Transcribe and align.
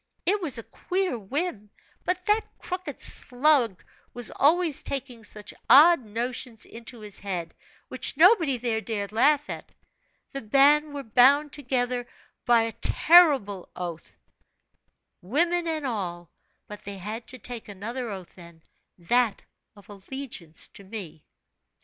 It 0.25 0.41
was 0.41 0.57
a 0.57 0.63
queer 0.63 1.15
whim; 1.19 1.69
but 2.05 2.25
that 2.25 2.43
crooked 2.57 2.99
slug 2.99 3.83
was 4.15 4.31
always 4.31 4.81
taking 4.81 5.23
such 5.23 5.53
odd 5.69 6.03
notions 6.03 6.65
into 6.65 7.01
his 7.01 7.19
head, 7.19 7.53
which 7.87 8.17
nobody 8.17 8.57
there 8.57 8.81
dared 8.81 9.11
laugh 9.11 9.47
at. 9.47 9.71
The 10.31 10.41
band 10.41 10.95
were 10.95 11.03
bound 11.03 11.53
together 11.53 12.07
by 12.47 12.63
a 12.63 12.71
terrible 12.81 13.69
oath, 13.75 14.17
women 15.21 15.67
and 15.67 15.85
all; 15.85 16.31
but 16.67 16.79
they 16.83 16.97
had 16.97 17.27
to 17.27 17.37
take 17.37 17.67
another 17.69 18.09
oath 18.09 18.33
then, 18.33 18.63
that 18.97 19.43
of 19.75 19.87
allegiance 19.87 20.67
to 20.69 20.83
me. 20.83 21.23